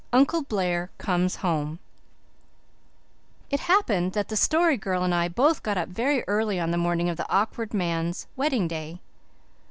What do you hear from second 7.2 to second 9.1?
Awkward Man's wedding day.